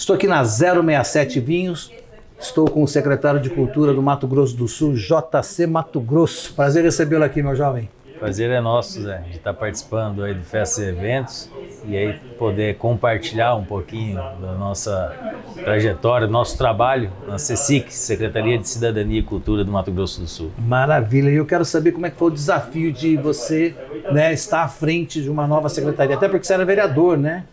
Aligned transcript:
Estou 0.00 0.16
aqui 0.16 0.26
na 0.26 0.42
067 0.42 1.40
Vinhos. 1.40 1.92
Estou 2.40 2.64
com 2.70 2.82
o 2.82 2.88
secretário 2.88 3.38
de 3.38 3.50
Cultura 3.50 3.92
do 3.92 4.00
Mato 4.00 4.26
Grosso 4.26 4.56
do 4.56 4.66
Sul, 4.66 4.94
JC 4.94 5.66
Mato 5.66 6.00
Grosso. 6.00 6.54
Prazer 6.54 6.84
recebê-lo 6.84 7.22
aqui, 7.22 7.42
meu 7.42 7.54
jovem. 7.54 7.86
Prazer 8.18 8.48
é 8.48 8.62
nosso, 8.62 9.02
Zé, 9.02 9.18
de 9.30 9.36
estar 9.36 9.52
participando 9.52 10.24
aí 10.24 10.32
do 10.32 10.42
Festa 10.42 10.80
e 10.80 10.88
Eventos 10.88 11.50
e 11.84 11.94
aí 11.94 12.18
poder 12.38 12.78
compartilhar 12.78 13.54
um 13.56 13.64
pouquinho 13.64 14.14
da 14.14 14.54
nossa 14.54 15.14
trajetória, 15.62 16.26
do 16.26 16.32
nosso 16.32 16.56
trabalho 16.56 17.12
na 17.28 17.38
CECIC, 17.38 17.92
Secretaria 17.92 18.58
de 18.58 18.66
Cidadania 18.66 19.20
e 19.20 19.22
Cultura 19.22 19.64
do 19.64 19.70
Mato 19.70 19.92
Grosso 19.92 20.22
do 20.22 20.26
Sul. 20.26 20.50
Maravilha. 20.58 21.28
E 21.28 21.36
eu 21.36 21.44
quero 21.44 21.64
saber 21.66 21.92
como 21.92 22.06
é 22.06 22.10
que 22.10 22.16
foi 22.16 22.28
o 22.28 22.32
desafio 22.32 22.90
de 22.90 23.18
você 23.18 23.76
né, 24.10 24.32
estar 24.32 24.62
à 24.62 24.68
frente 24.68 25.20
de 25.20 25.28
uma 25.28 25.46
nova 25.46 25.68
secretaria, 25.68 26.16
até 26.16 26.26
porque 26.26 26.46
você 26.46 26.54
era 26.54 26.64
vereador, 26.64 27.18
né? 27.18 27.44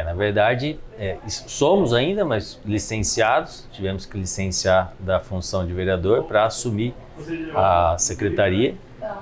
É, 0.00 0.04
na 0.04 0.14
verdade, 0.14 0.78
é, 0.98 1.18
somos 1.28 1.92
ainda, 1.92 2.24
mas 2.24 2.58
licenciados, 2.64 3.68
tivemos 3.70 4.06
que 4.06 4.16
licenciar 4.16 4.94
da 4.98 5.20
função 5.20 5.66
de 5.66 5.74
vereador 5.74 6.24
para 6.24 6.46
assumir 6.46 6.94
a 7.54 7.96
secretaria. 7.98 8.74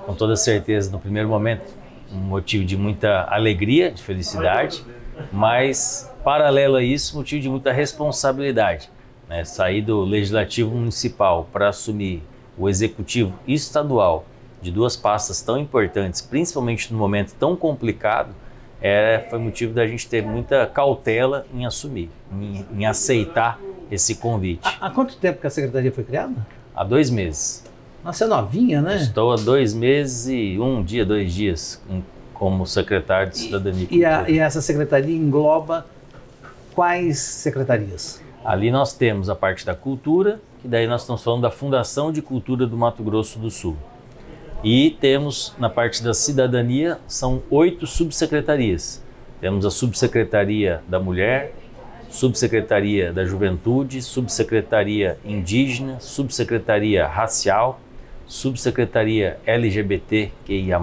Com 0.06 0.14
toda 0.14 0.36
certeza, 0.36 0.88
no 0.90 1.00
primeiro 1.00 1.28
momento, 1.28 1.74
um 2.12 2.18
motivo 2.18 2.64
de 2.64 2.76
muita 2.76 3.26
alegria, 3.28 3.90
de 3.90 4.00
felicidade, 4.00 4.84
mas, 5.32 6.14
paralelo 6.22 6.76
a 6.76 6.82
isso, 6.82 7.16
motivo 7.16 7.42
de 7.42 7.48
muita 7.48 7.72
responsabilidade. 7.72 8.88
Né? 9.28 9.42
Sair 9.42 9.82
do 9.82 10.04
legislativo 10.04 10.70
municipal 10.70 11.48
para 11.52 11.70
assumir 11.70 12.22
o 12.56 12.68
executivo 12.68 13.36
estadual 13.48 14.26
de 14.62 14.70
duas 14.70 14.96
pastas 14.96 15.42
tão 15.42 15.58
importantes, 15.58 16.20
principalmente 16.20 16.92
no 16.92 16.98
momento 16.98 17.34
tão 17.34 17.56
complicado, 17.56 18.32
é, 18.80 19.26
foi 19.28 19.38
motivo 19.38 19.74
da 19.74 19.86
gente 19.86 20.08
ter 20.08 20.22
muita 20.22 20.66
cautela 20.66 21.46
em 21.52 21.66
assumir, 21.66 22.10
em, 22.32 22.64
em 22.72 22.86
aceitar 22.86 23.58
esse 23.90 24.16
convite. 24.16 24.60
Há, 24.62 24.86
há, 24.86 24.90
quanto 24.90 25.16
tempo 25.16 25.40
que 25.40 25.46
a 25.46 25.50
secretaria 25.50 25.90
foi 25.90 26.04
criada? 26.04 26.34
Há 26.74 26.84
dois 26.84 27.10
meses. 27.10 27.64
Nossa, 28.04 28.24
é 28.24 28.26
novinha, 28.28 28.80
né? 28.80 28.96
Estou 28.96 29.32
há 29.32 29.36
dois 29.36 29.74
meses 29.74 30.28
e 30.28 30.58
um 30.60 30.82
dia, 30.82 31.04
dois 31.04 31.32
dias 31.32 31.82
como 32.32 32.64
secretário 32.66 33.32
de 33.32 33.38
Cidadania. 33.38 33.88
E, 33.90 33.98
e, 33.98 34.04
a, 34.04 34.30
e 34.30 34.38
essa 34.38 34.62
secretaria 34.62 35.16
engloba 35.16 35.84
quais 36.74 37.18
secretarias? 37.18 38.22
Ali 38.44 38.70
nós 38.70 38.92
temos 38.92 39.28
a 39.28 39.34
parte 39.34 39.66
da 39.66 39.74
cultura, 39.74 40.40
que 40.62 40.68
daí 40.68 40.86
nós 40.86 41.00
estamos 41.00 41.22
falando 41.22 41.42
da 41.42 41.50
Fundação 41.50 42.12
de 42.12 42.22
Cultura 42.22 42.66
do 42.66 42.76
Mato 42.76 43.02
Grosso 43.02 43.38
do 43.40 43.50
Sul. 43.50 43.76
E 44.62 44.96
temos 45.00 45.54
na 45.56 45.70
parte 45.70 46.02
da 46.02 46.12
cidadania, 46.12 46.98
são 47.06 47.42
oito 47.48 47.86
subsecretarias. 47.86 49.02
Temos 49.40 49.64
a 49.64 49.70
subsecretaria 49.70 50.82
da 50.88 50.98
mulher, 50.98 51.54
subsecretaria 52.10 53.12
da 53.12 53.24
juventude, 53.24 54.02
subsecretaria 54.02 55.16
indígena, 55.24 56.00
subsecretaria 56.00 57.06
racial, 57.06 57.80
subsecretaria 58.26 59.38
LGBTQIA+, 59.46 60.80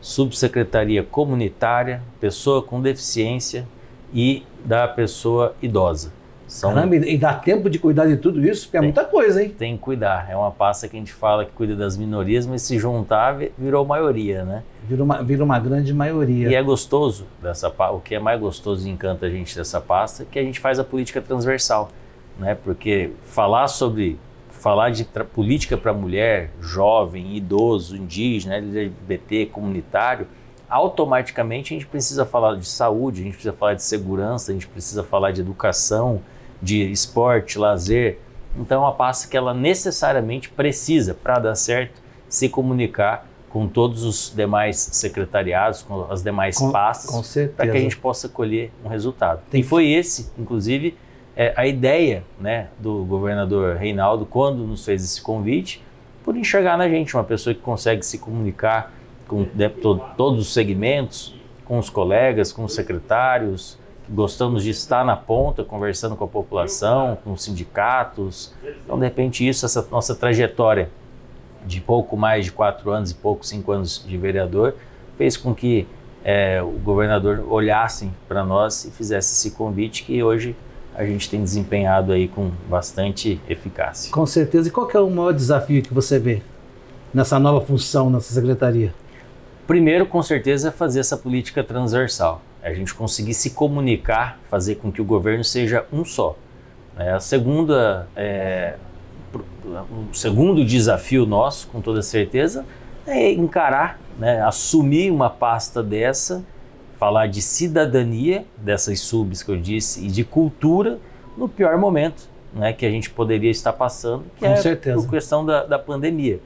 subsecretaria 0.00 1.02
comunitária, 1.02 2.02
pessoa 2.18 2.62
com 2.62 2.80
deficiência 2.80 3.68
e 4.12 4.42
da 4.64 4.88
pessoa 4.88 5.54
idosa. 5.60 6.19
São... 6.50 6.74
Caramba, 6.74 6.96
e 6.96 7.16
dá 7.16 7.32
tempo 7.32 7.70
de 7.70 7.78
cuidar 7.78 8.06
de 8.06 8.16
tudo 8.16 8.44
isso? 8.44 8.66
Porque 8.66 8.76
é 8.76 8.80
muita 8.80 9.04
coisa, 9.04 9.40
hein? 9.40 9.54
Tem 9.56 9.76
que 9.76 9.82
cuidar. 9.82 10.26
É 10.28 10.36
uma 10.36 10.50
pasta 10.50 10.88
que 10.88 10.96
a 10.96 10.98
gente 10.98 11.12
fala 11.12 11.44
que 11.44 11.52
cuida 11.52 11.76
das 11.76 11.96
minorias, 11.96 12.44
mas 12.44 12.62
se 12.62 12.76
juntar 12.76 13.38
virou 13.56 13.86
maioria, 13.86 14.44
né? 14.44 14.64
Vira 14.82 15.04
uma, 15.04 15.22
vira 15.22 15.44
uma 15.44 15.60
grande 15.60 15.94
maioria. 15.94 16.48
E 16.48 16.54
é 16.56 16.60
gostoso 16.60 17.24
dessa 17.40 17.72
O 17.92 18.00
que 18.00 18.16
é 18.16 18.18
mais 18.18 18.40
gostoso 18.40 18.84
e 18.88 18.90
encanta 18.90 19.26
a 19.26 19.30
gente 19.30 19.56
dessa 19.56 19.80
pasta 19.80 20.24
é 20.24 20.26
que 20.28 20.40
a 20.40 20.42
gente 20.42 20.58
faz 20.58 20.80
a 20.80 20.84
política 20.84 21.22
transversal, 21.22 21.88
né? 22.36 22.56
Porque 22.56 23.12
falar 23.26 23.68
sobre 23.68 24.18
falar 24.50 24.90
de 24.90 25.04
política 25.32 25.76
para 25.76 25.92
mulher, 25.92 26.50
jovem, 26.60 27.36
idoso, 27.36 27.96
indígena, 27.96 28.56
LGBT, 28.56 29.46
comunitário, 29.46 30.26
automaticamente 30.68 31.72
a 31.72 31.78
gente 31.78 31.86
precisa 31.86 32.26
falar 32.26 32.56
de 32.56 32.66
saúde, 32.66 33.20
a 33.20 33.24
gente 33.24 33.34
precisa 33.34 33.54
falar 33.54 33.74
de 33.74 33.84
segurança, 33.84 34.50
a 34.50 34.54
gente 34.54 34.66
precisa 34.66 35.04
falar 35.04 35.30
de 35.30 35.40
educação, 35.40 36.20
de 36.62 36.90
esporte, 36.90 37.58
lazer. 37.58 38.18
Então 38.56 38.82
é 38.82 38.86
uma 38.86 38.94
pasta 38.94 39.28
que 39.28 39.36
ela 39.36 39.54
necessariamente 39.54 40.48
precisa, 40.48 41.14
para 41.14 41.38
dar 41.38 41.54
certo, 41.54 42.00
se 42.28 42.48
comunicar 42.48 43.26
com 43.48 43.66
todos 43.66 44.04
os 44.04 44.32
demais 44.34 44.76
secretariados, 44.78 45.82
com 45.82 46.06
as 46.10 46.22
demais 46.22 46.56
com, 46.56 46.70
pastas, 46.70 47.36
para 47.56 47.68
que 47.68 47.76
a 47.76 47.80
gente 47.80 47.96
possa 47.96 48.28
colher 48.28 48.70
um 48.84 48.88
resultado. 48.88 49.42
Tem... 49.50 49.60
E 49.60 49.64
foi 49.64 49.90
esse, 49.90 50.30
inclusive, 50.38 50.96
é, 51.34 51.52
a 51.56 51.66
ideia 51.66 52.22
né, 52.38 52.68
do 52.78 53.04
governador 53.04 53.76
Reinaldo, 53.76 54.24
quando 54.24 54.64
nos 54.64 54.84
fez 54.84 55.02
esse 55.02 55.20
convite, 55.20 55.82
por 56.24 56.36
enxergar 56.36 56.76
na 56.78 56.88
gente 56.88 57.16
uma 57.16 57.24
pessoa 57.24 57.52
que 57.52 57.60
consegue 57.60 58.04
se 58.04 58.18
comunicar 58.18 58.92
com 59.26 59.46
né, 59.54 59.68
to, 59.68 60.00
todos 60.16 60.40
os 60.40 60.52
segmentos, 60.52 61.34
com 61.64 61.78
os 61.78 61.90
colegas, 61.90 62.52
com 62.52 62.64
os 62.64 62.72
secretários, 62.72 63.79
gostamos 64.12 64.64
de 64.64 64.70
estar 64.70 65.04
na 65.04 65.16
ponta, 65.16 65.62
conversando 65.62 66.16
com 66.16 66.24
a 66.24 66.28
população, 66.28 67.16
com 67.22 67.32
os 67.32 67.44
sindicatos. 67.44 68.52
Então, 68.84 68.98
de 68.98 69.04
repente, 69.04 69.48
isso, 69.48 69.64
essa 69.64 69.86
nossa 69.90 70.14
trajetória 70.14 70.90
de 71.64 71.80
pouco 71.80 72.16
mais 72.16 72.46
de 72.46 72.52
quatro 72.52 72.90
anos 72.90 73.12
e 73.12 73.14
pouco 73.14 73.46
cinco 73.46 73.70
anos 73.70 74.04
de 74.04 74.16
vereador, 74.16 74.74
fez 75.16 75.36
com 75.36 75.54
que 75.54 75.86
é, 76.24 76.60
o 76.62 76.70
governador 76.70 77.44
olhasse 77.48 78.10
para 78.26 78.44
nós 78.44 78.84
e 78.84 78.90
fizesse 78.90 79.32
esse 79.32 79.56
convite 79.56 80.02
que 80.02 80.22
hoje 80.22 80.56
a 80.94 81.04
gente 81.04 81.30
tem 81.30 81.42
desempenhado 81.42 82.12
aí 82.12 82.26
com 82.26 82.50
bastante 82.68 83.40
eficácia. 83.48 84.10
Com 84.12 84.26
certeza. 84.26 84.68
E 84.68 84.72
qual 84.72 84.90
é 84.90 84.98
o 84.98 85.08
maior 85.08 85.32
desafio 85.32 85.82
que 85.82 85.94
você 85.94 86.18
vê 86.18 86.42
nessa 87.14 87.38
nova 87.38 87.64
função, 87.64 88.10
nessa 88.10 88.32
secretaria? 88.34 88.92
Primeiro, 89.66 90.04
com 90.04 90.20
certeza, 90.22 90.68
é 90.68 90.70
fazer 90.70 91.00
essa 91.00 91.16
política 91.16 91.62
transversal 91.62 92.42
a 92.62 92.72
gente 92.72 92.94
conseguir 92.94 93.34
se 93.34 93.50
comunicar, 93.50 94.38
fazer 94.48 94.76
com 94.76 94.92
que 94.92 95.00
o 95.00 95.04
governo 95.04 95.44
seja 95.44 95.86
um 95.92 96.04
só. 96.04 96.36
É, 96.98 97.12
a 97.12 97.20
segunda, 97.20 98.08
é, 98.14 98.74
o 99.64 100.14
segundo 100.14 100.64
desafio 100.64 101.24
nosso, 101.24 101.68
com 101.68 101.80
toda 101.80 102.02
certeza, 102.02 102.64
é 103.06 103.32
encarar, 103.32 103.98
né, 104.18 104.42
assumir 104.42 105.10
uma 105.10 105.30
pasta 105.30 105.82
dessa, 105.82 106.44
falar 106.98 107.26
de 107.28 107.40
cidadania, 107.40 108.44
dessas 108.58 109.00
subs 109.00 109.42
que 109.42 109.50
eu 109.50 109.56
disse, 109.56 110.04
e 110.04 110.08
de 110.08 110.22
cultura 110.22 110.98
no 111.36 111.48
pior 111.48 111.78
momento 111.78 112.28
né, 112.52 112.72
que 112.72 112.84
a 112.84 112.90
gente 112.90 113.08
poderia 113.10 113.50
estar 113.50 113.72
passando, 113.72 114.24
que 114.36 114.44
com 114.44 114.52
é 114.52 114.56
certeza. 114.56 115.00
por 115.00 115.08
questão 115.08 115.44
da, 115.44 115.64
da 115.64 115.78
pandemia. 115.78 116.40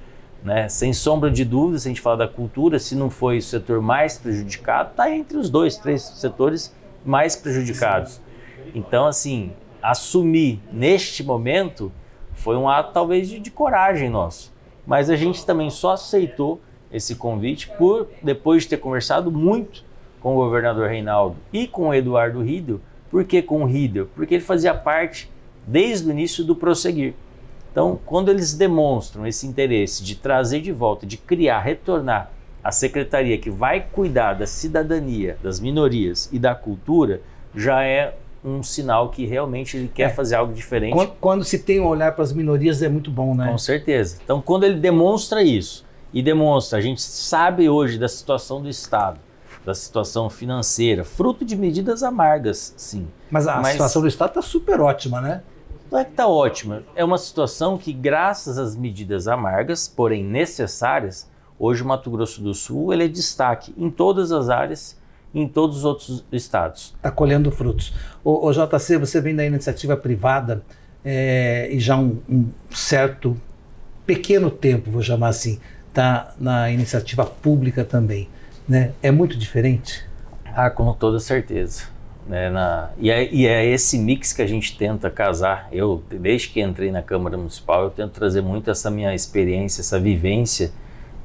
Né? 0.45 0.69
Sem 0.69 0.93
sombra 0.93 1.31
de 1.31 1.43
dúvida, 1.43 1.79
se 1.79 1.89
a 1.89 1.91
gente 1.91 2.03
falar 2.03 2.17
da 2.17 2.29
cultura, 2.29 2.79
se 2.79 2.95
não 2.95 3.09
foi 3.09 3.39
o 3.39 3.43
setor 3.43 3.81
mais 3.81 4.19
prejudicado, 4.19 4.91
está 4.91 5.11
entre 5.11 5.39
os 5.39 5.49
dois, 5.49 5.79
três 5.79 6.03
setores 6.03 6.75
mais 7.05 7.35
prejudicados. 7.35 8.21
Então, 8.75 9.07
assim, 9.07 9.53
assumir 9.83 10.61
neste 10.71 11.25
momento 11.25 11.91
foi 12.35 12.57
um 12.57 12.69
ato 12.69 12.93
talvez 12.93 13.29
de, 13.29 13.39
de 13.39 13.51
coragem 13.51 14.11
nosso. 14.11 14.53
Mas 14.87 15.09
a 15.09 15.17
gente 15.17 15.47
também 15.47 15.71
só 15.71 15.93
aceitou 15.93 16.61
esse 16.93 17.15
convite 17.15 17.71
por 17.79 18.09
depois 18.23 18.65
de 18.65 18.71
ter 18.71 18.77
conversado 18.77 19.31
muito 19.31 19.83
com 20.21 20.35
o 20.35 20.37
governador 20.37 20.89
Reinaldo 20.89 21.37
e 21.53 21.67
com 21.67 21.89
o 21.89 21.95
Eduardo 21.95 22.43
Riedel. 22.43 22.81
Por 23.11 23.25
que 23.25 23.41
com 23.41 23.63
o 23.63 23.67
Riedel? 23.67 24.09
Porque 24.15 24.35
ele 24.35 24.45
fazia 24.45 24.75
parte 24.75 25.31
desde 25.67 26.07
o 26.07 26.11
início 26.11 26.45
do 26.45 26.55
prosseguir. 26.55 27.15
Então, 27.75 27.99
quando 28.07 28.29
eles 28.29 28.55
demonstram 28.55 29.27
esse 29.27 29.49
interesse 29.49 30.05
de 30.05 30.15
trazer 30.15 30.61
de 30.61 30.71
volta, 30.71 31.05
de 31.05 31.17
criar, 31.17 31.59
retornar 31.59 32.31
a 32.63 32.71
secretaria 32.71 33.37
que 33.37 33.51
vai 33.51 33.81
cuidar 33.81 34.35
da 34.35 34.47
cidadania, 34.47 35.37
das 35.43 35.59
minorias 35.59 36.31
e 36.33 36.39
da 36.39 36.55
cultura, 36.55 37.21
já 37.53 37.83
é 37.83 38.15
um 38.45 38.63
sinal 38.63 39.09
que 39.09 39.27
realmente 39.27 39.77
ele 39.77 39.91
quer 39.93 40.05
é. 40.05 40.09
fazer 40.09 40.37
algo 40.37 40.55
diferente. 40.55 40.93
Quando, 40.93 41.11
quando, 41.21 41.45
se 41.45 41.59
tem 41.59 41.81
um 41.81 41.89
olhar 41.89 42.13
para 42.13 42.23
as 42.23 42.33
minorias 42.33 42.81
é 42.81 42.89
muito 42.89 43.11
bom, 43.11 43.35
né? 43.35 43.51
Com 43.51 43.59
certeza. 43.59 44.19
Então, 44.23 44.41
quando 44.41 44.63
ele 44.63 44.79
demonstra 44.79 45.43
isso 45.43 45.85
e 46.13 46.23
demonstra, 46.23 46.79
a 46.79 46.81
gente 46.81 47.03
sabe 47.03 47.69
hoje 47.69 47.99
da 47.99 48.07
situação 48.07 48.63
do 48.63 48.69
Estado, 48.69 49.19
da 49.65 49.75
situação 49.75 50.31
financeira, 50.31 51.03
fruto 51.03 51.45
de 51.45 51.57
medidas 51.57 52.05
amargas, 52.05 52.73
sim. 52.77 53.09
Mas 53.29 53.49
a 53.49 53.61
Mas, 53.61 53.73
situação 53.73 54.01
do 54.01 54.07
Estado 54.07 54.29
está 54.29 54.43
super 54.43 54.81
ótima, 54.81 55.21
né? 55.21 55.43
Não 55.91 55.99
é 55.99 56.05
que 56.05 56.11
está 56.11 56.27
ótima. 56.27 56.83
É 56.95 57.05
uma 57.05 57.19
situação 57.19 57.79
que, 57.79 57.93
graças 57.93 58.59
às 58.59 58.75
medidas 58.75 59.29
amargas, 59.29 59.87
porém 59.87 60.25
necessárias, 60.25 61.31
hoje 61.59 61.83
o 61.83 61.87
Mato 61.87 62.11
Grosso 62.11 62.43
do 62.43 62.55
Sul 62.55 62.93
ele 62.93 63.05
é 63.05 63.09
destaque 63.09 63.75
em 63.77 63.91
todas 63.91 64.33
as 64.33 64.49
áreas 64.49 64.97
em 65.35 65.49
todos 65.49 65.79
os 65.79 65.85
outros 65.85 66.25
estados. 66.31 66.95
Está 66.97 67.11
colhendo 67.11 67.51
frutos. 67.51 67.93
O, 68.23 68.47
o, 68.47 68.53
JC, 68.53 68.97
você 68.97 69.21
vem 69.21 69.35
da 69.35 69.45
iniciativa 69.45 69.97
privada 69.97 70.63
é, 71.05 71.69
e 71.71 71.81
já 71.81 71.97
um, 71.97 72.19
um, 72.29 72.49
certo 72.71 73.37
pequeno 74.07 74.51
tempo, 74.51 74.91
vou 74.91 75.03
chamar 75.03 75.29
assim, 75.29 75.59
está 75.89 76.33
na 76.39 76.71
iniciativa 76.71 77.27
pública 77.27 77.85
também. 77.85 78.29
Né? 78.69 78.93
É 79.03 79.11
muito 79.11 79.37
diferente? 79.37 80.07
Ah, 80.45 80.71
com 80.71 80.93
toda 80.93 81.19
certeza. 81.19 81.94
Né, 82.27 82.49
na, 82.49 82.91
e, 82.99 83.11
é, 83.11 83.33
e, 83.33 83.47
é, 83.47 83.67
esse 83.67 83.99
mix 83.99 84.33
que 84.33 84.41
a 84.41 84.47
gente 84.47 84.79
tenta 84.79 85.11
casar. 85.11 85.69
Eu, 85.71 86.03
desde 86.11 86.49
que 86.49 86.61
entrei 86.61 86.91
na 86.91 87.03
Câmara 87.03 87.37
Municipal, 87.37 87.85
eu 87.85 87.91
tento 87.91 88.13
trazer 88.13 88.41
muito 88.41 88.71
essa 88.71 88.91
minha 88.91 89.15
experiência, 89.15 89.83
essa 89.83 90.01
vivência 90.01 90.73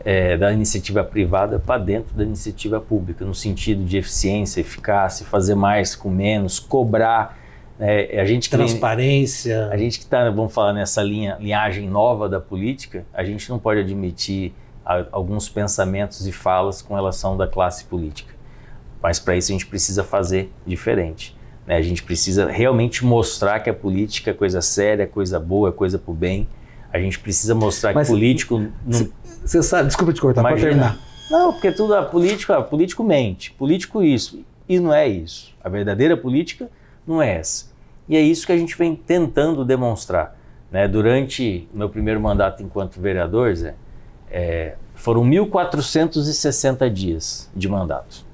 é, 0.04 0.38
da 0.38 0.52
iniciativa 0.52 1.04
privada 1.04 1.60
para 1.60 1.82
dentro 1.82 2.16
da 2.16 2.24
iniciativa 2.24 2.80
pública, 2.80 3.24
no 3.26 3.34
sentido 3.34 3.84
de 3.84 3.98
eficiência, 3.98 4.60
eficácia, 4.62 5.26
fazer 5.26 5.56
mais 5.56 5.96
com 5.96 6.10
menos, 6.10 6.60
cobrar. 6.60 7.38
É, 7.80 8.20
a 8.20 8.26
gente 8.26 8.50
Transparência. 8.50 9.68
Que, 9.70 9.74
a 9.74 9.78
gente 9.78 10.00
que 10.00 10.04
está, 10.04 10.30
vamos 10.30 10.54
falar 10.54 10.74
nessa 10.74 11.02
linha, 11.02 11.38
linhagem 11.40 11.88
nova 11.88 12.28
da 12.28 12.42
política, 12.42 13.06
a 13.14 13.24
gente 13.24 13.50
não 13.50 13.58
pode 13.58 13.80
admitir 13.80 14.54
a, 14.86 15.06
alguns 15.14 15.48
pensamentos 15.48 16.28
e 16.28 16.32
falas 16.34 16.82
com 16.82 16.94
relação 16.94 17.38
da 17.38 17.48
classe 17.48 17.86
política. 17.86 18.39
Mas 19.02 19.20
para 19.20 19.36
isso 19.36 19.52
a 19.52 19.54
gente 19.54 19.66
precisa 19.66 20.04
fazer 20.04 20.52
diferente. 20.66 21.36
Né? 21.66 21.78
A 21.78 21.82
gente 21.82 22.04
precisa 22.04 22.48
realmente 22.50 23.06
mostrar 23.06 23.60
que 23.60 23.70
a 23.70 23.74
política 23.74 24.32
é 24.32 24.34
coisa 24.34 24.62
séria, 24.62 25.08
coisa 25.08 25.40
boa, 25.40 25.72
coisa 25.72 25.98
para 25.98 26.12
o 26.12 26.14
bem. 26.14 26.48
A 26.92 27.00
gente 27.00 27.20
precisa 27.20 27.54
mostrar 27.54 27.94
Mas, 27.94 28.08
que 28.08 28.14
político. 28.14 28.66
Você 29.44 29.62
sabe, 29.62 29.88
desculpa 29.88 30.12
te 30.12 30.20
cortar, 30.20 30.42
pode 30.42 30.62
terminar. 30.62 30.98
Não, 31.30 31.54
porque 31.54 31.72
tudo 31.72 31.94
a 31.94 32.04
política, 32.04 32.60
político 32.62 33.04
mente, 33.04 33.52
político 33.52 34.02
isso. 34.02 34.44
E 34.68 34.80
não 34.80 34.94
é 34.94 35.08
isso. 35.08 35.54
A 35.64 35.70
verdadeira 35.70 36.18
política 36.18 36.70
não 37.06 37.22
é 37.22 37.36
essa. 37.36 37.70
E 38.08 38.18
é 38.18 38.22
isso 38.22 38.46
que 38.48 38.52
a 38.52 38.58
gente 38.58 38.76
vem 38.76 38.96
tentando 38.96 39.64
demonstrar. 39.64 40.36
Né? 40.72 40.88
Durante 40.88 41.70
meu 41.72 41.90
primeiro 41.90 42.20
mandato 42.20 42.64
enquanto 42.64 43.00
vereador, 43.00 43.56
Zé, 43.56 43.76
é, 44.32 44.76
foram 44.96 45.24
1.460 45.24 46.90
dias 46.90 47.50
de 47.56 47.70
mandato. 47.70 48.29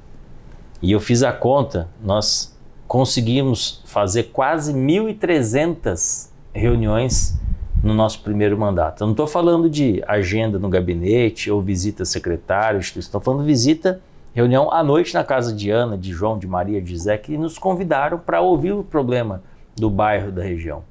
E 0.85 0.91
eu 0.91 0.99
fiz 0.99 1.23
a 1.23 1.33
conta, 1.33 1.89
nós 1.99 2.55
conseguimos 2.87 3.81
fazer 3.85 4.25
quase 4.25 4.71
1.300 4.71 6.29
reuniões 6.53 7.35
no 7.81 7.91
nosso 7.91 8.21
primeiro 8.21 8.55
mandato. 8.55 9.01
Eu 9.01 9.07
não 9.07 9.13
estou 9.13 9.25
falando 9.25 9.67
de 9.67 10.03
agenda 10.07 10.59
no 10.59 10.69
gabinete 10.69 11.49
ou 11.49 11.59
visita 11.59 12.05
secretário, 12.05 12.79
estou 12.79 13.19
falando 13.19 13.43
visita, 13.43 13.99
reunião 14.31 14.71
à 14.71 14.83
noite 14.83 15.11
na 15.15 15.23
casa 15.23 15.51
de 15.51 15.71
Ana, 15.71 15.97
de 15.97 16.11
João, 16.11 16.37
de 16.37 16.45
Maria, 16.45 16.79
de 16.79 16.95
Zé, 16.95 17.17
que 17.17 17.35
nos 17.35 17.57
convidaram 17.57 18.19
para 18.19 18.41
ouvir 18.41 18.73
o 18.73 18.83
problema 18.83 19.41
do 19.75 19.89
bairro, 19.89 20.31
da 20.31 20.43
região. 20.43 20.83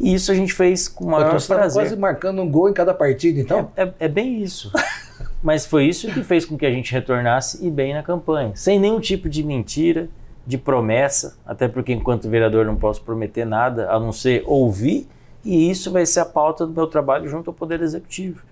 E 0.00 0.14
isso 0.14 0.32
a 0.32 0.34
gente 0.34 0.54
fez 0.54 0.88
com 0.88 1.04
o 1.04 1.10
maior 1.10 1.38
Você 1.38 1.54
prazer. 1.54 1.82
quase 1.82 1.94
marcando 1.94 2.40
um 2.40 2.50
gol 2.50 2.70
em 2.70 2.72
cada 2.72 2.94
partida, 2.94 3.38
então? 3.38 3.70
É, 3.76 3.82
é, 3.82 3.92
é 3.98 4.08
bem 4.08 4.42
isso. 4.42 4.72
Mas 5.42 5.66
foi 5.66 5.86
isso 5.86 6.12
que 6.12 6.22
fez 6.22 6.44
com 6.44 6.56
que 6.56 6.66
a 6.66 6.70
gente 6.70 6.92
retornasse 6.92 7.64
e 7.64 7.70
bem 7.70 7.94
na 7.94 8.02
campanha, 8.02 8.52
sem 8.54 8.78
nenhum 8.78 9.00
tipo 9.00 9.28
de 9.28 9.42
mentira, 9.42 10.08
de 10.46 10.56
promessa, 10.56 11.36
até 11.44 11.68
porque 11.68 11.92
enquanto 11.92 12.28
vereador 12.28 12.64
não 12.64 12.76
posso 12.76 13.02
prometer 13.02 13.44
nada 13.44 13.90
a 13.90 13.98
não 13.98 14.12
ser 14.12 14.44
ouvir, 14.46 15.06
e 15.44 15.70
isso 15.70 15.90
vai 15.90 16.06
ser 16.06 16.20
a 16.20 16.24
pauta 16.24 16.66
do 16.66 16.72
meu 16.72 16.86
trabalho 16.86 17.28
junto 17.28 17.50
ao 17.50 17.54
Poder 17.54 17.80
Executivo. 17.80 18.42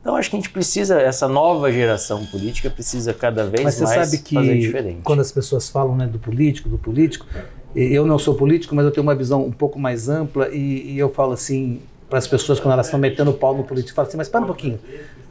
Então 0.00 0.16
acho 0.16 0.28
que 0.28 0.36
a 0.36 0.38
gente 0.38 0.50
precisa, 0.50 1.00
essa 1.00 1.26
nova 1.26 1.72
geração 1.72 2.26
política 2.26 2.68
precisa 2.68 3.14
cada 3.14 3.44
vez 3.44 3.62
mas 3.62 3.80
mais 3.80 4.10
sabe 4.10 4.22
que 4.22 4.34
fazer 4.34 4.58
diferente. 4.58 5.00
Quando 5.02 5.20
as 5.20 5.32
pessoas 5.32 5.70
falam 5.70 5.96
né, 5.96 6.06
do 6.06 6.18
político, 6.18 6.68
do 6.68 6.76
político, 6.76 7.26
eu 7.74 8.04
não 8.04 8.18
sou 8.18 8.34
político, 8.34 8.74
mas 8.74 8.84
eu 8.84 8.90
tenho 8.90 9.02
uma 9.02 9.14
visão 9.14 9.42
um 9.42 9.50
pouco 9.50 9.78
mais 9.78 10.08
ampla 10.08 10.48
e, 10.50 10.92
e 10.92 10.98
eu 10.98 11.08
falo 11.08 11.32
assim 11.32 11.80
para 12.14 12.20
as 12.20 12.28
pessoas 12.28 12.60
quando 12.60 12.74
elas 12.74 12.86
estão 12.86 13.00
metendo 13.00 13.32
o 13.32 13.34
pau 13.34 13.56
no 13.56 13.64
político, 13.64 13.96
falo 13.96 14.06
assim, 14.06 14.16
mas 14.16 14.28
para 14.28 14.40
um 14.40 14.46
pouquinho, 14.46 14.78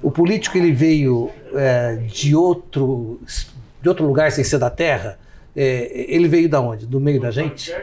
o 0.01 0.11
político 0.11 0.57
ele 0.57 0.73
veio 0.73 1.31
é, 1.53 1.95
de 1.95 2.35
outro 2.35 3.21
de 3.81 3.87
outro 3.87 4.05
lugar 4.05 4.29
sem 4.33 4.43
ser 4.43 4.57
da 4.57 4.69
terra. 4.69 5.17
É, 5.55 6.05
ele 6.09 6.27
veio 6.27 6.49
da 6.49 6.59
onde? 6.59 6.85
Do 6.85 6.99
meio 6.99 7.21
da 7.21 7.31
gente? 7.31 7.73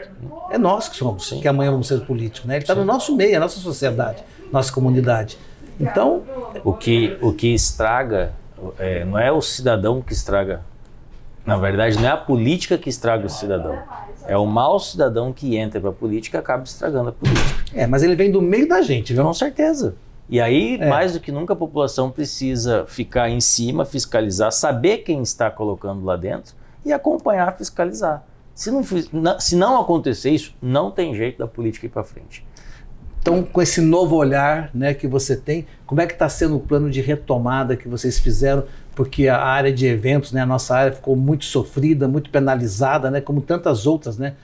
É 0.50 0.58
nós 0.58 0.87
que 0.87 0.97
somos, 0.97 1.29
Sim. 1.29 1.41
que 1.41 1.49
amanhã 1.49 1.70
vamos 1.70 1.88
ser 1.88 2.00
políticos. 2.00 2.47
Né? 2.47 2.56
Ele 2.56 2.64
está 2.64 2.75
no 2.75 2.85
nosso 2.85 3.17
meio, 3.17 3.38
a 3.38 3.41
nossa 3.41 3.58
sociedade, 3.58 4.23
nossa 4.52 4.70
comunidade. 4.70 5.38
Então. 5.81 6.23
O 6.62 6.75
que, 6.75 7.17
o 7.23 7.32
que 7.32 7.55
estraga 7.55 8.35
é, 8.79 9.02
não 9.02 9.19
é 9.19 9.32
o 9.32 9.41
cidadão 9.41 10.02
que 10.02 10.12
estraga. 10.12 10.61
Na 11.47 11.56
verdade, 11.56 11.97
não 11.97 12.06
é 12.06 12.12
a 12.12 12.19
política 12.19 12.76
que 12.76 12.91
estraga 12.91 13.25
o 13.25 13.31
cidadão. 13.31 13.79
É 14.26 14.37
o 14.37 14.46
mau 14.46 14.78
cidadão 14.78 15.32
que 15.32 15.56
entra 15.56 15.81
para 15.81 15.90
a 15.90 15.93
política 15.93 16.38
e 16.38 16.40
acaba 16.40 16.62
estragando 16.62 17.08
a 17.08 17.12
política. 17.12 17.64
É, 17.75 17.87
mas 17.87 18.02
ele 18.02 18.14
vem 18.14 18.31
do 18.31 18.40
meio 18.40 18.69
da 18.69 18.82
gente, 18.82 19.12
viu? 19.12 19.25
Com 19.25 19.34
certeza. 19.34 19.94
E 20.28 20.40
aí, 20.40 20.78
é. 20.81 20.88
mais 20.88 21.12
do 21.12 21.20
que 21.20 21.32
nunca, 21.32 21.55
a 21.55 21.56
população 21.56 22.11
precisa 22.11 22.87
ficar 22.87 23.28
em 23.28 23.40
cima, 23.40 23.84
fiscalizar, 23.84 24.52
saber 24.52 24.99
quem 24.99 25.22
está 25.22 25.50
colocando 25.50 26.05
lá 26.05 26.17
dentro 26.17 26.55
e 26.84 26.93
acompanhar, 26.93 27.56
fiscalizar. 27.56 28.25
Se 28.55 28.70
não, 28.70 28.82
se 29.40 29.56
não 29.56 29.81
acontecer 29.81 30.31
isso, 30.31 30.55
não 30.61 30.90
tem 30.90 31.14
jeito 31.14 31.38
da 31.38 31.49
política 31.49 31.87
ir 31.87 31.88
para 31.88 32.05
frente. 32.05 32.46
Então, 33.20 33.43
com 33.43 33.61
esse 33.61 33.81
novo 33.81 34.16
olhar 34.16 34.70
né, 34.73 34.94
que 34.94 35.06
você 35.06 35.37
tem, 35.37 35.66
como 35.84 36.00
é 36.00 36.06
que 36.06 36.14
está 36.14 36.28
sendo 36.28 36.56
o 36.56 36.61
plano 36.61 36.90
de 36.90 37.00
retomada 37.00 37.76
que 37.76 37.88
vocês 37.88 38.19
fizeram? 38.19 38.64
Porque 39.00 39.29
a 39.29 39.43
área 39.43 39.73
de 39.73 39.87
eventos, 39.87 40.31
né, 40.31 40.43
a 40.43 40.47
nossa 40.47 40.76
área 40.76 40.93
ficou 40.93 41.17
muito 41.17 41.47
sofrida, 41.47 42.06
muito 42.06 42.29
penalizada, 42.29 43.11
né, 43.11 43.19
como 43.19 43.41
tantas 43.41 43.87
outras, 43.87 44.19
né, 44.19 44.35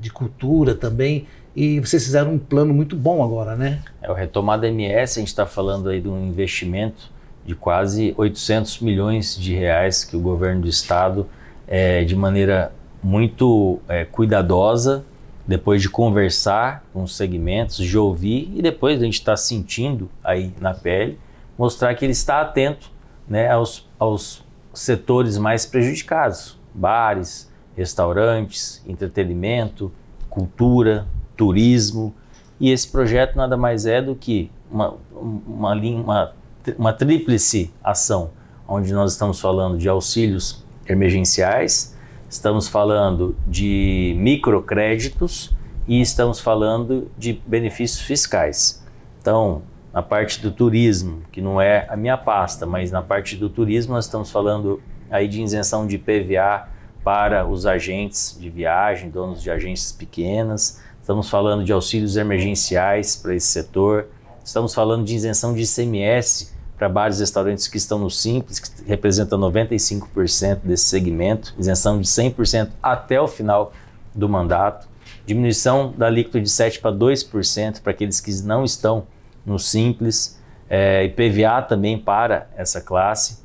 de 0.00 0.10
cultura 0.10 0.74
também. 0.74 1.26
E 1.54 1.78
vocês 1.80 2.04
fizeram 2.04 2.32
um 2.32 2.38
plano 2.38 2.72
muito 2.72 2.96
bom 2.96 3.22
agora, 3.22 3.54
né? 3.54 3.82
É 4.00 4.10
o 4.10 4.14
Retomada 4.14 4.66
MS, 4.66 5.18
a 5.18 5.20
gente 5.20 5.28
está 5.28 5.44
falando 5.44 5.90
aí 5.90 6.00
de 6.00 6.08
um 6.08 6.26
investimento 6.26 7.10
de 7.44 7.54
quase 7.54 8.14
800 8.16 8.80
milhões 8.80 9.36
de 9.36 9.52
reais 9.52 10.02
que 10.02 10.16
o 10.16 10.20
governo 10.20 10.62
do 10.62 10.68
estado, 10.68 11.26
é, 11.68 12.02
de 12.02 12.16
maneira 12.16 12.72
muito 13.02 13.80
é, 13.86 14.06
cuidadosa, 14.06 15.04
depois 15.46 15.82
de 15.82 15.90
conversar 15.90 16.86
com 16.90 17.02
os 17.02 17.14
segmentos, 17.14 17.76
de 17.76 17.98
ouvir 17.98 18.50
e 18.56 18.62
depois 18.62 18.98
a 18.98 19.04
gente 19.04 19.18
está 19.18 19.36
sentindo 19.36 20.08
aí 20.24 20.54
na 20.58 20.72
pele, 20.72 21.18
mostrar 21.58 21.94
que 21.94 22.02
ele 22.02 22.12
está 22.12 22.40
atento 22.40 22.90
né, 23.28 23.48
aos, 23.48 23.88
aos 24.00 24.42
setores 24.72 25.36
mais 25.36 25.66
prejudicados, 25.66 26.58
bares, 26.74 27.50
restaurantes, 27.76 28.82
entretenimento, 28.88 29.92
cultura, 30.28 31.06
turismo. 31.36 32.14
E 32.58 32.70
esse 32.70 32.88
projeto 32.88 33.36
nada 33.36 33.56
mais 33.56 33.84
é 33.84 34.00
do 34.00 34.14
que 34.14 34.50
uma, 34.70 34.94
uma, 35.12 35.74
uma, 35.74 36.32
uma 36.78 36.92
tríplice 36.92 37.70
ação, 37.84 38.30
onde 38.66 38.92
nós 38.92 39.12
estamos 39.12 39.38
falando 39.38 39.76
de 39.76 39.88
auxílios 39.88 40.64
emergenciais, 40.86 41.96
estamos 42.28 42.68
falando 42.68 43.36
de 43.46 44.14
microcréditos 44.18 45.54
e 45.86 46.00
estamos 46.00 46.40
falando 46.40 47.10
de 47.18 47.40
benefícios 47.46 48.00
fiscais. 48.00 48.84
Então, 49.20 49.62
na 49.92 50.02
parte 50.02 50.40
do 50.40 50.50
turismo, 50.50 51.22
que 51.32 51.40
não 51.40 51.60
é 51.60 51.86
a 51.88 51.96
minha 51.96 52.16
pasta, 52.16 52.64
mas 52.64 52.90
na 52.90 53.02
parte 53.02 53.36
do 53.36 53.48
turismo 53.48 53.94
nós 53.94 54.04
estamos 54.04 54.30
falando 54.30 54.80
aí 55.10 55.26
de 55.26 55.42
isenção 55.42 55.86
de 55.86 55.98
PVA 55.98 56.68
para 57.02 57.46
os 57.46 57.66
agentes 57.66 58.36
de 58.38 58.48
viagem, 58.48 59.10
donos 59.10 59.42
de 59.42 59.50
agências 59.50 59.90
pequenas. 59.90 60.80
Estamos 61.00 61.28
falando 61.28 61.64
de 61.64 61.72
auxílios 61.72 62.16
emergenciais 62.16 63.16
para 63.16 63.34
esse 63.34 63.48
setor. 63.48 64.06
Estamos 64.44 64.74
falando 64.74 65.04
de 65.04 65.14
isenção 65.14 65.54
de 65.54 65.62
ICMS 65.62 66.52
para 66.76 66.88
bares 66.88 67.18
e 67.18 67.20
restaurantes 67.20 67.66
que 67.66 67.76
estão 67.76 67.98
no 67.98 68.10
Simples, 68.10 68.58
que 68.58 68.84
representa 68.86 69.36
95% 69.36 70.60
desse 70.62 70.84
segmento, 70.84 71.54
isenção 71.58 72.00
de 72.00 72.06
100% 72.06 72.70
até 72.82 73.20
o 73.20 73.26
final 73.26 73.72
do 74.14 74.28
mandato, 74.28 74.88
diminuição 75.26 75.92
da 75.96 76.06
alíquota 76.06 76.40
de 76.40 76.48
7% 76.48 76.80
para 76.80 76.92
2% 76.92 77.82
para 77.82 77.90
aqueles 77.90 78.20
que 78.20 78.32
não 78.42 78.64
estão 78.64 79.06
no 79.50 79.58
Simples, 79.58 80.40
é, 80.68 81.04
IPVA 81.04 81.62
também 81.62 81.98
para 81.98 82.48
essa 82.56 82.80
classe, 82.80 83.40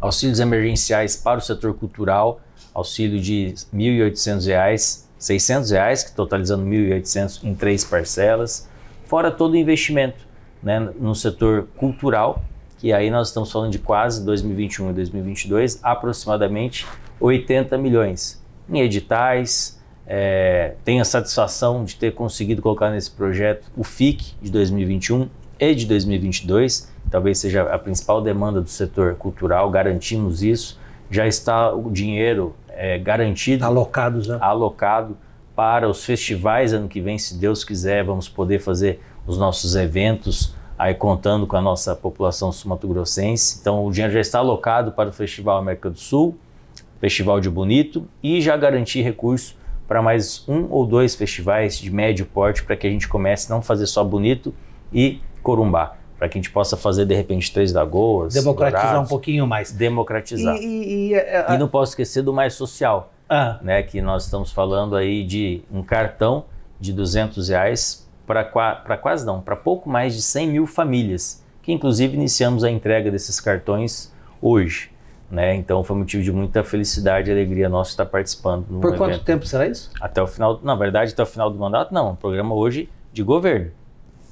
auxílios 0.00 0.40
emergenciais 0.40 1.14
para 1.16 1.38
o 1.38 1.42
setor 1.42 1.74
cultural, 1.74 2.40
auxílio 2.72 3.20
de 3.20 3.54
R$ 3.72 3.78
1.800, 4.10 5.04
600 5.18 5.70
reais, 5.70 6.04
totalizando 6.04 6.64
R$ 6.64 7.00
1.800 7.00 7.44
em 7.44 7.54
três 7.54 7.84
parcelas, 7.84 8.68
fora 9.04 9.30
todo 9.30 9.52
o 9.52 9.56
investimento 9.56 10.26
né, 10.62 10.80
no 10.80 11.14
setor 11.14 11.68
cultural, 11.76 12.42
que 12.78 12.92
aí 12.92 13.10
nós 13.10 13.28
estamos 13.28 13.50
falando 13.50 13.72
de 13.72 13.78
quase 13.78 14.24
2021 14.24 14.90
e 14.90 14.92
2022, 14.94 15.80
aproximadamente 15.82 16.86
80 17.20 17.76
milhões 17.76 18.42
em 18.70 18.80
editais. 18.80 19.77
É, 20.10 20.72
tenho 20.86 21.02
a 21.02 21.04
satisfação 21.04 21.84
de 21.84 21.94
ter 21.96 22.14
conseguido 22.14 22.62
colocar 22.62 22.90
nesse 22.90 23.10
projeto 23.10 23.70
o 23.76 23.84
FIC 23.84 24.36
de 24.40 24.50
2021 24.50 25.28
e 25.60 25.74
de 25.74 25.84
2022, 25.84 26.90
talvez 27.10 27.38
seja 27.38 27.62
a 27.64 27.78
principal 27.78 28.22
demanda 28.22 28.62
do 28.62 28.70
setor 28.70 29.16
cultural, 29.16 29.68
garantimos 29.70 30.42
isso. 30.42 30.80
Já 31.10 31.26
está 31.26 31.74
o 31.74 31.90
dinheiro 31.90 32.54
é, 32.70 32.98
garantido, 32.98 33.66
alocado 33.66 34.22
já. 34.22 34.38
alocado 34.40 35.14
para 35.54 35.88
os 35.88 36.04
festivais 36.04 36.72
ano 36.72 36.88
que 36.88 37.00
vem, 37.00 37.18
se 37.18 37.36
Deus 37.36 37.62
quiser, 37.62 38.02
vamos 38.02 38.28
poder 38.28 38.60
fazer 38.60 39.00
os 39.26 39.36
nossos 39.36 39.76
eventos 39.76 40.54
aí 40.78 40.94
contando 40.94 41.46
com 41.46 41.56
a 41.56 41.60
nossa 41.60 41.94
população 41.94 42.50
sumatogrossense. 42.50 43.58
Então 43.60 43.84
o 43.84 43.90
dinheiro 43.90 44.14
já 44.14 44.20
está 44.20 44.38
alocado 44.38 44.92
para 44.92 45.10
o 45.10 45.12
Festival 45.12 45.58
América 45.58 45.90
do 45.90 45.98
Sul, 45.98 46.38
Festival 47.00 47.40
de 47.40 47.50
Bonito 47.50 48.06
e 48.22 48.40
já 48.40 48.56
garantir 48.56 49.02
recurso 49.02 49.58
para 49.88 50.00
mais 50.02 50.44
um 50.46 50.66
ou 50.70 50.86
dois 50.86 51.14
festivais 51.16 51.78
de 51.78 51.90
médio 51.90 52.26
porte 52.26 52.62
para 52.62 52.76
que 52.76 52.86
a 52.86 52.90
gente 52.90 53.08
comece 53.08 53.50
a 53.50 53.54
não 53.54 53.62
fazer 53.62 53.86
só 53.86 54.04
Bonito 54.04 54.54
e 54.92 55.20
Corumbá, 55.42 55.96
para 56.18 56.28
que 56.28 56.36
a 56.36 56.40
gente 56.40 56.50
possa 56.50 56.76
fazer 56.76 57.06
de 57.06 57.14
repente 57.14 57.50
Três 57.52 57.72
Lagoas, 57.72 58.34
Democratizar 58.34 58.82
Dourados, 58.90 59.08
um 59.08 59.10
pouquinho 59.10 59.46
mais. 59.46 59.72
democratizar. 59.72 60.56
E, 60.56 60.64
e- 60.64 61.08
e, 61.10 61.14
é, 61.14 61.46
E 61.54 61.58
não 61.58 61.68
posso 61.68 61.92
esquecer 61.92 62.22
do 62.22 62.32
mais 62.34 62.52
social, 62.54 63.12
ah, 63.28 63.58
né? 63.62 63.82
Que 63.82 64.02
nós 64.02 64.24
estamos 64.24 64.52
falando 64.52 64.94
aí 64.94 65.24
de 65.24 65.62
um 65.72 65.82
cartão 65.82 66.44
de 66.78 66.92
200 66.92 67.48
reais 67.48 68.06
para 68.26 68.44
quase 68.98 69.24
não, 69.24 69.40
para 69.40 69.56
pouco 69.56 69.88
mais 69.88 70.14
de 70.14 70.20
100 70.20 70.48
mil 70.48 70.66
famílias, 70.66 71.42
que 71.62 71.72
inclusive 71.72 72.14
iniciamos 72.14 72.62
a 72.62 72.70
entrega 72.70 73.10
desses 73.10 73.40
cartões 73.40 74.12
hoje, 74.42 74.90
né? 75.30 75.54
Então 75.54 75.82
foi 75.84 75.96
motivo 75.96 76.22
de 76.22 76.32
muita 76.32 76.62
felicidade 76.64 77.28
e 77.30 77.32
alegria 77.32 77.68
nossa 77.68 77.90
estar 77.90 78.06
participando 78.06 78.64
por 78.80 78.96
quanto 78.96 79.10
evento. 79.12 79.24
tempo 79.24 79.46
será 79.46 79.66
isso? 79.66 79.90
Até 80.00 80.22
o 80.22 80.26
final, 80.26 80.60
na 80.62 80.74
verdade, 80.74 81.12
até 81.12 81.22
o 81.22 81.26
final 81.26 81.50
do 81.50 81.58
mandato, 81.58 81.92
não. 81.92 82.12
O 82.12 82.16
programa 82.16 82.54
hoje 82.54 82.88
de 83.12 83.22
governo. 83.22 83.70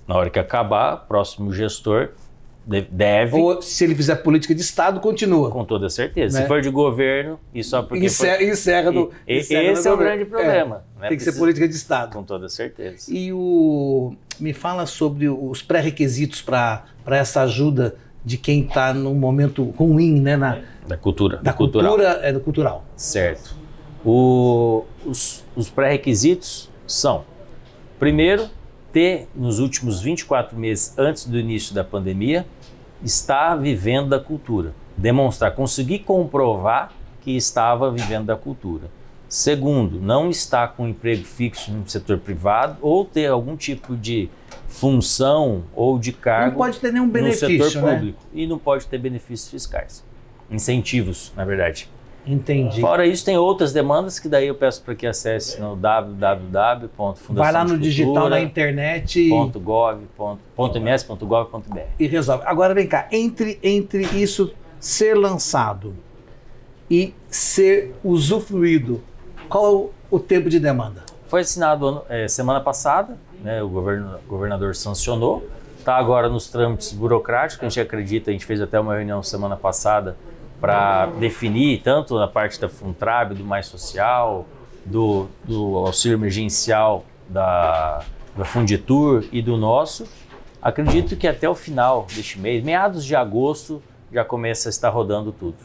Na 0.07 0.15
hora 0.17 0.31
que 0.31 0.39
acabar, 0.39 0.95
o 0.95 0.99
próximo 1.09 1.53
gestor 1.53 2.11
de- 2.65 2.83
deve, 2.91 3.37
Ou 3.37 3.61
se 3.63 3.85
ele 3.85 3.95
fizer 3.95 4.17
política 4.17 4.55
de 4.55 4.61
Estado, 4.61 4.99
continua. 5.01 5.51
com 5.51 5.65
toda 5.65 5.89
certeza. 5.89 6.37
Né? 6.37 6.43
Se 6.43 6.49
for 6.49 6.61
de 6.61 6.71
governo, 6.71 7.39
e 7.55 7.63
só 7.63 7.83
porque 7.83 7.99
foi- 7.99 8.07
Encerra, 8.07 8.43
encerra 8.43 8.91
no, 8.93 9.11
E- 9.27 9.39
encerra 9.39 9.63
esse 9.73 9.85
no 9.85 9.91
é 9.91 9.95
o 9.95 9.97
grande 9.99 10.25
problema. 10.25 10.85
né? 11.01 11.09
tem 11.09 11.17
que 11.17 11.23
ser 11.23 11.31
Precisa- 11.31 11.39
política 11.39 11.69
de 11.69 11.75
Estado. 11.75 12.13
Com 12.13 12.23
toda 12.23 12.49
certeza. 12.49 13.13
E 13.13 13.33
o 13.33 14.15
me 14.41 14.53
fala 14.53 14.85
sobre 14.87 15.29
os 15.29 15.63
pré-requisitos 15.63 16.43
para 16.43 16.85
essa 17.07 17.43
ajuda 17.43 17.95
de 18.25 18.37
quem 18.37 18.63
está 18.63 18.93
num 18.93 19.15
momento 19.15 19.63
ruim, 19.77 20.21
né, 20.21 20.37
na, 20.37 20.59
Da 20.87 20.97
cultura. 20.97 21.39
da 21.43 21.53
cultural. 21.53 21.93
cultura, 21.93 22.11
é, 22.23 22.33
do 22.33 22.41
cultural. 22.41 22.85
Certo. 22.97 23.55
O- 24.05 24.85
os 25.05 25.45
os 25.57 25.69
pré-requisitos 25.71 26.69
são, 26.87 27.25
primeiro, 27.99 28.49
ter 28.93 29.27
nos 29.35 29.59
últimos 29.59 30.01
24 30.01 30.57
meses 30.57 30.97
antes 30.99 31.27
do 31.27 31.39
início 31.39 31.75
da 31.75 31.83
pandemia, 31.83 32.47
estar 33.03 33.57
vivendo 33.57 34.09
da 34.09 34.21
cultura. 34.21 34.73
Demonstrar, 34.97 35.51
conseguir 35.55 36.01
comprovar 36.01 36.93
que 37.23 37.37
estava 37.37 37.91
vivendo 37.91 38.27
da 38.27 38.37
cultura. 38.37 38.85
Segundo, 39.29 40.01
não 40.01 40.31
estar 40.31 40.69
com 40.75 40.85
um 40.85 40.89
emprego 40.89 41.25
fixo 41.25 41.73
no 41.73 41.87
setor 41.89 42.19
privado 42.19 42.77
ou 42.81 43.05
ter 43.05 43.27
algum 43.27 43.57
tipo 43.57 43.97
de 43.97 44.31
função 44.69 45.65
ou 45.75 45.99
de 45.99 46.13
cargo 46.13 46.51
Não 46.53 46.57
pode 46.59 46.79
ter 46.79 46.93
nenhum 46.93 47.07
no 47.07 47.13
benefício, 47.13 47.63
setor 47.71 47.83
né? 47.83 47.95
público 47.97 48.19
e 48.33 48.47
não 48.47 48.59
pode 48.59 48.87
ter 48.87 48.99
benefícios 48.99 49.51
fiscais. 49.51 50.05
Incentivos, 50.51 51.33
na 51.37 51.45
verdade. 51.45 51.89
Entendi. 52.27 52.81
Fora 52.81 53.07
isso, 53.07 53.25
tem 53.25 53.37
outras 53.37 53.73
demandas 53.73 54.19
que 54.19 54.29
daí 54.29 54.49
eu 54.49 54.55
peço 54.57 54.83
para 54.83 54.97
que 54.97 55.07
acesse 55.07 55.61
no 55.61 55.77
Vai 57.35 57.53
lá 57.53 57.63
no 57.65 57.79
digital 57.79 58.29
na 58.29 58.41
internet 58.41 59.21
e, 59.21 59.29
www.ms.gov.br. 60.57 61.81
e 61.99 62.07
resolve. 62.07 62.43
Agora 62.47 62.75
vem 62.75 62.87
cá, 62.87 63.07
entre, 63.13 63.59
entre 63.63 64.03
isso 64.21 64.53
ser 64.81 65.15
lançado 65.15 65.95
e 66.91 67.15
ser 67.29 67.95
usufruído, 68.05 69.01
qual 69.49 69.91
o 70.11 70.19
tempo 70.19 70.49
de 70.49 70.59
demanda? 70.61 71.05
Foi 71.29 71.41
assinado 71.41 72.03
eh, 72.09 72.29
semana 72.29 72.61
passada, 72.61 73.17
né, 73.43 73.63
o 73.63 73.69
governo- 73.69 74.17
o 74.25 74.29
governador 74.29 74.75
sancionou, 74.75 75.49
está 75.79 75.97
agora 75.97 76.29
nos 76.29 76.49
trâmites 76.49 76.93
burocráticos, 76.93 77.65
a 77.65 77.69
gente 77.69 77.81
acredita, 77.81 78.31
a 78.31 78.33
gente 78.33 78.45
fez 78.47 78.61
até 78.61 78.79
uma 78.79 78.95
reunião 78.95 79.23
semana 79.23 79.57
passada 79.57 80.17
para 80.61 81.07
definir 81.07 81.83
tanto 81.83 82.19
a 82.19 82.29
parte 82.29 82.61
da 82.61 82.69
Funtrab, 82.69 83.35
do 83.35 83.45
Mais 83.45 83.67
Social, 83.67 84.47
do, 84.85 85.27
do 85.45 85.77
auxílio 85.77 86.17
emergencial 86.17 87.05
da, 87.29 88.03
da 88.37 88.45
Funditur 88.45 89.25
e 89.33 89.43
do 89.43 89.57
nosso. 89.57 90.07
Acredito 90.63 91.17
que 91.17 91.29
até 91.29 91.49
o 91.49 91.55
final 91.55 92.07
deste 92.15 92.39
mês, 92.39 92.65
meados 92.65 93.05
de 93.05 93.15
agosto, 93.15 93.83
já 94.13 94.25
começa 94.25 94.69
a 94.69 94.71
estar 94.71 94.89
rodando 94.89 95.33
tudo. 95.33 95.57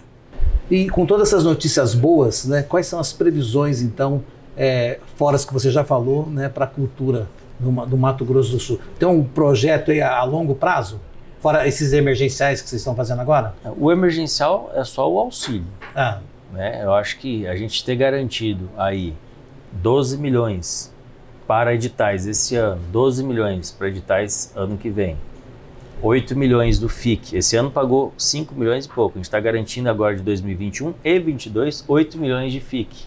E 0.69 0.89
com 0.89 1.05
todas 1.05 1.29
essas 1.29 1.43
notícias 1.43 1.93
boas, 1.93 2.45
né, 2.45 2.63
quais 2.63 2.87
são 2.87 2.99
as 2.99 3.11
previsões, 3.11 3.81
então, 3.81 4.23
é, 4.55 4.99
fora 5.15 5.35
as 5.35 5.45
que 5.45 5.53
você 5.53 5.71
já 5.71 5.83
falou, 5.83 6.27
né, 6.27 6.49
para 6.49 6.65
a 6.65 6.67
cultura 6.67 7.27
do, 7.59 7.71
do 7.85 7.97
Mato 7.97 8.23
Grosso 8.23 8.51
do 8.51 8.59
Sul? 8.59 8.79
Tem 8.97 9.07
um 9.07 9.23
projeto 9.23 9.91
aí 9.91 10.01
a, 10.01 10.17
a 10.17 10.23
longo 10.23 10.55
prazo? 10.55 10.99
Fora 11.41 11.67
esses 11.67 11.91
emergenciais 11.91 12.61
que 12.61 12.69
vocês 12.69 12.81
estão 12.81 12.95
fazendo 12.95 13.19
agora? 13.19 13.55
O 13.75 13.91
emergencial 13.91 14.71
é 14.75 14.83
só 14.83 15.11
o 15.11 15.17
auxílio. 15.17 15.65
Ah, 15.95 16.19
né? 16.53 16.83
Eu 16.83 16.93
acho 16.93 17.17
que 17.17 17.47
a 17.47 17.55
gente 17.55 17.83
ter 17.83 17.95
garantido 17.95 18.69
aí 18.77 19.15
12 19.71 20.19
milhões 20.19 20.93
para 21.47 21.73
editais 21.73 22.27
esse 22.27 22.55
ano, 22.55 22.79
12 22.91 23.23
milhões 23.23 23.71
para 23.71 23.87
editais 23.87 24.53
ano 24.55 24.77
que 24.77 24.91
vem, 24.91 25.17
8 25.99 26.37
milhões 26.37 26.77
do 26.77 26.87
FIC. 26.87 27.35
Esse 27.35 27.55
ano 27.55 27.71
pagou 27.71 28.13
5 28.19 28.53
milhões 28.53 28.85
e 28.85 28.89
pouco. 28.89 29.17
A 29.17 29.17
gente 29.17 29.25
está 29.25 29.39
garantindo 29.39 29.89
agora 29.89 30.15
de 30.15 30.21
2021 30.21 30.89
e 31.03 31.19
2022 31.19 31.85
8 31.87 32.19
milhões 32.19 32.53
de 32.53 32.59
FIC. 32.59 33.05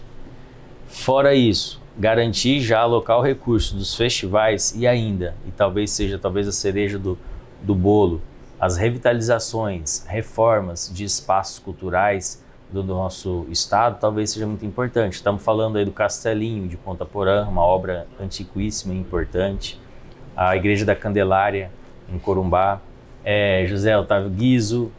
Fora 0.87 1.33
isso, 1.33 1.81
garantir 1.97 2.59
já 2.59 2.81
alocar 2.81 3.17
o 3.17 3.21
recurso 3.21 3.77
dos 3.77 3.95
festivais 3.95 4.75
e 4.75 4.85
ainda, 4.85 5.35
e 5.47 5.51
talvez 5.51 5.91
seja 5.91 6.19
talvez 6.19 6.49
a 6.49 6.51
cereja 6.51 6.99
do, 6.99 7.17
do 7.65 7.75
bolo, 7.75 8.21
as 8.59 8.77
revitalizações, 8.77 10.05
reformas 10.07 10.89
de 10.93 11.03
espaços 11.03 11.59
culturais 11.59 12.43
do 12.71 12.83
nosso 12.83 13.45
estado, 13.49 13.99
talvez 13.99 14.31
seja 14.31 14.47
muito 14.47 14.65
importante. 14.65 15.13
Estamos 15.13 15.43
falando 15.43 15.77
aí 15.77 15.85
do 15.85 15.91
Castelinho 15.91 16.67
de 16.67 16.77
Ponta 16.77 17.05
Porã, 17.05 17.45
uma 17.47 17.63
obra 17.63 18.07
antiquíssima 18.19 18.93
e 18.93 18.97
importante. 18.97 19.79
A 20.35 20.55
Igreja 20.55 20.85
da 20.85 20.95
Candelária, 20.95 21.71
em 22.11 22.19
Corumbá. 22.19 22.81
É, 23.23 23.65
José 23.67 23.97
Otávio 23.97 24.29
Guizo. 24.29 24.91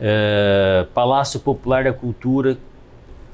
É, 0.00 0.86
Palácio 0.94 1.40
Popular 1.40 1.84
da 1.84 1.92
Cultura. 1.92 2.56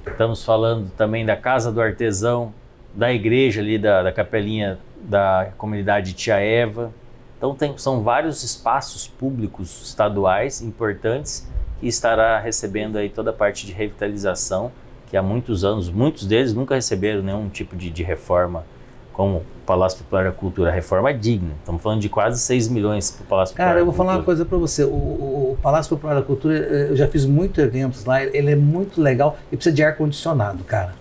Estamos 0.07 0.45
falando 0.45 0.91
também 0.97 1.25
da 1.25 1.37
Casa 1.37 1.71
do 1.71 1.81
Artesão, 1.81 2.53
da 2.95 3.13
igreja 3.13 3.61
ali, 3.61 3.79
da, 3.79 4.03
da 4.03 4.13
capelinha 4.13 4.79
da 5.03 5.51
comunidade 5.57 6.15
Tia 6.15 6.37
Eva. 6.37 6.93
Então 7.39 7.55
tem, 7.55 7.79
são 7.79 8.03
vários 8.03 8.43
espaços 8.43 9.07
públicos 9.09 9.81
estaduais 9.83 10.61
importantes 10.61 11.47
que 11.81 11.87
estará 11.87 12.39
recebendo 12.41 12.99
aí 12.99 13.09
toda 13.09 13.31
a 13.31 13.33
parte 13.33 13.65
de 13.65 13.73
revitalização, 13.73 14.71
que 15.09 15.17
há 15.17 15.23
muitos 15.23 15.65
anos, 15.65 15.89
muitos 15.89 16.27
deles 16.27 16.53
nunca 16.53 16.75
receberam 16.75 17.23
nenhum 17.23 17.49
tipo 17.49 17.77
de, 17.77 17.89
de 17.91 18.03
reforma, 18.03 18.65
como 19.13 19.37
o 19.39 19.43
Palácio 19.65 19.99
Popular 19.99 20.25
da 20.25 20.33
Cultura. 20.33 20.71
Reforma 20.73 21.11
é 21.11 21.13
digna. 21.13 21.51
Estamos 21.61 21.81
falando 21.81 22.01
de 22.01 22.09
quase 22.09 22.41
6 22.41 22.69
milhões 22.69 23.11
para 23.13 23.23
o 23.23 23.27
Palácio 23.27 23.53
Popular 23.55 23.69
cara, 23.69 23.81
eu 23.81 23.85
vou 23.85 23.95
falar 23.95 24.17
uma 24.17 24.23
coisa 24.25 24.45
para 24.45 24.59
você. 24.59 24.83
O, 24.85 24.89
o- 24.89 25.53
o 25.53 25.59
Palácio 25.63 25.89
Popular 25.97 26.15
da 26.17 26.23
Cultura, 26.23 26.57
eh, 26.57 26.87
eu 26.91 26.97
já 26.97 27.07
fiz 27.09 27.25
muitos 27.25 27.63
eventos 27.63 28.05
lá, 28.05 28.23
ele 28.23 28.51
é 28.51 28.57
muito 28.57 29.01
legal 29.01 29.39
e 29.53 29.57
precisa 29.57 29.75
de 29.75 29.83
ar-condicionado, 29.83 30.63
cara. 30.65 30.95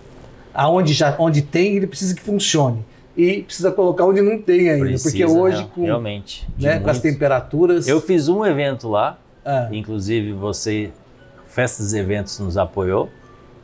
Aonde 0.54 0.92
já 0.94 1.14
onde 1.18 1.42
tem, 1.42 1.76
ele 1.76 1.86
precisa 1.86 2.14
que 2.14 2.22
funcione. 2.22 2.84
E 3.18 3.42
precisa 3.42 3.72
colocar 3.72 4.04
onde 4.04 4.22
não 4.22 4.40
tem 4.40 4.70
ainda. 4.70 4.84
porque 4.86 5.02
Precisa, 5.02 5.26
hoje, 5.28 5.62
né? 5.64 5.68
com, 5.74 5.82
realmente, 5.84 6.48
né, 6.56 6.78
com 6.78 6.88
as 6.88 7.00
temperaturas. 7.00 7.88
Eu 7.88 8.00
fiz 8.00 8.28
um 8.28 8.46
evento 8.46 8.88
lá, 8.88 9.18
Ah, 9.44 9.68
Inclusive, 9.72 10.32
você, 10.32 10.92
Festas 11.46 11.92
e 11.92 11.98
Eventos, 11.98 12.38
nos 12.38 12.56
apoiou, 12.56 13.08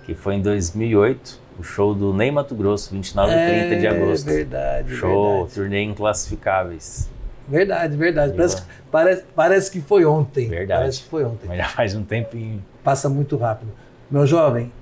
que 0.04 0.12
foi 0.14 0.34
em 0.34 0.42
2008, 0.42 1.38
o 1.56 1.62
show 1.62 1.94
do 1.94 2.12
Ney 2.12 2.32
Mato 2.32 2.52
Grosso, 2.54 2.92
29 2.92 3.30
e 3.32 3.34
30 3.68 3.76
de 3.80 3.86
agosto. 3.86 4.28
É 4.28 4.32
verdade, 4.34 4.94
show, 4.96 5.34
verdade. 5.44 5.54
turnê 5.54 5.82
inclassificáveis. 5.84 7.08
Verdade, 7.46 7.96
verdade. 7.96 8.32
Parece, 8.34 8.62
parece, 8.90 9.24
parece 9.36 9.70
que 9.70 9.80
foi 9.80 10.04
ontem. 10.04 10.48
Verdade. 10.48 10.80
Parece 10.80 11.02
que 11.02 11.08
foi 11.08 11.24
ontem. 11.24 11.46
Mas 11.46 11.58
já 11.58 11.68
faz 11.68 11.94
um 11.94 12.02
tempinho. 12.02 12.64
Passa 12.82 13.08
muito 13.08 13.36
rápido. 13.36 13.70
Meu 14.10 14.26
jovem, 14.26 14.72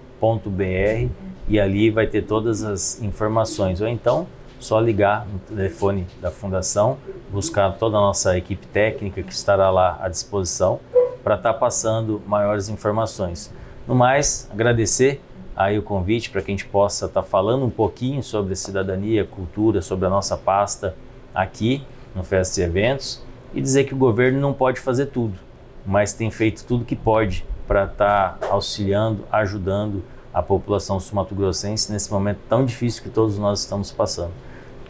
e 1.48 1.58
ali 1.58 1.90
vai 1.90 2.06
ter 2.06 2.22
todas 2.22 2.62
as 2.62 3.02
informações. 3.02 3.80
Ou 3.80 3.88
então, 3.88 4.26
só 4.58 4.78
ligar 4.78 5.26
no 5.26 5.38
telefone 5.38 6.06
da 6.20 6.30
Fundação, 6.30 6.98
buscar 7.30 7.72
toda 7.72 7.96
a 7.96 8.00
nossa 8.00 8.36
equipe 8.36 8.66
técnica 8.66 9.22
que 9.22 9.32
estará 9.32 9.70
lá 9.70 9.98
à 10.00 10.08
disposição 10.08 10.78
para 11.24 11.34
estar 11.34 11.54
passando 11.54 12.22
maiores 12.26 12.68
informações. 12.68 13.52
No 13.88 13.94
mais, 13.94 14.48
agradecer 14.52 15.20
aí 15.56 15.78
o 15.78 15.82
convite 15.82 16.30
para 16.30 16.40
que 16.42 16.50
a 16.50 16.54
gente 16.54 16.66
possa 16.66 17.06
estar 17.06 17.22
tá 17.22 17.26
falando 17.26 17.64
um 17.64 17.70
pouquinho 17.70 18.22
sobre 18.22 18.54
cidadania, 18.54 19.24
cultura, 19.24 19.82
sobre 19.82 20.06
a 20.06 20.10
nossa 20.10 20.36
pasta 20.36 20.94
aqui 21.34 21.84
no 22.14 22.22
Festa 22.22 22.60
e 22.60 22.64
Eventos 22.64 23.22
e 23.54 23.60
dizer 23.60 23.84
que 23.84 23.94
o 23.94 23.96
governo 23.96 24.40
não 24.40 24.52
pode 24.52 24.80
fazer 24.80 25.06
tudo, 25.06 25.38
mas 25.84 26.12
tem 26.12 26.30
feito 26.30 26.64
tudo 26.64 26.84
que 26.84 26.96
pode 26.96 27.44
para 27.70 27.84
estar 27.84 28.36
tá 28.40 28.48
auxiliando, 28.48 29.24
ajudando 29.30 30.02
a 30.34 30.42
população 30.42 30.98
sul-mato-grossense 30.98 31.92
nesse 31.92 32.10
momento 32.10 32.40
tão 32.48 32.64
difícil 32.64 33.00
que 33.00 33.08
todos 33.08 33.38
nós 33.38 33.60
estamos 33.60 33.92
passando. 33.92 34.32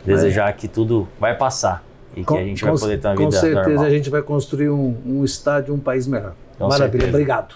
Desejar 0.03 0.51
que 0.55 0.67
tudo 0.67 1.07
vai 1.21 1.37
passar 1.37 1.85
e 2.17 2.25
com, 2.25 2.37
que 2.37 2.41
a 2.41 2.45
gente 2.45 2.65
vai 2.65 2.79
poder 2.79 2.99
ter 2.99 3.09
uma 3.09 3.17
vida 3.17 3.23
normal. 3.23 3.27
Com 3.27 3.33
certeza 3.33 3.69
normal. 3.69 3.85
a 3.85 3.91
gente 3.91 4.09
vai 4.09 4.23
construir 4.23 4.71
um, 4.71 4.97
um 5.05 5.23
estádio, 5.27 5.75
um 5.75 5.79
país 5.79 6.07
melhor. 6.07 6.33
Com 6.57 6.69
Maravilha, 6.69 6.91
certeza. 6.91 7.11
obrigado. 7.11 7.55